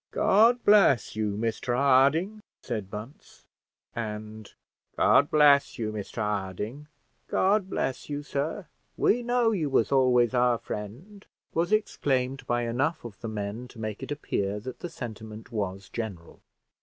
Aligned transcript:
"God 0.09 0.63
bless 0.65 1.15
you, 1.15 1.37
Mr 1.37 1.75
Harding," 1.75 2.41
said 2.63 2.89
Bunce; 2.89 3.45
and 3.95 4.51
"God 4.97 5.29
bless 5.29 5.77
you, 5.77 5.91
Mr 5.91 6.15
Harding, 6.23 6.87
God 7.27 7.69
bless 7.69 8.09
you, 8.09 8.23
sir: 8.23 8.65
we 8.97 9.21
know 9.21 9.51
you 9.51 9.69
was 9.69 9.91
always 9.91 10.33
our 10.33 10.57
friend," 10.57 11.27
was 11.53 11.71
exclaimed 11.71 12.47
by 12.47 12.63
enough 12.63 13.05
of 13.05 13.21
the 13.21 13.27
men 13.29 13.67
to 13.67 13.77
make 13.77 14.01
it 14.01 14.09
appear 14.11 14.59
that 14.59 14.79
the 14.79 14.89
sentiment 14.89 15.51
was 15.51 15.87
general. 15.87 16.41